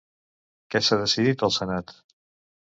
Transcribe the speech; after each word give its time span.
Què 0.75 0.81
s'ha 0.87 0.97
decidit 1.01 1.45
al 1.49 1.55
senat? 1.59 1.95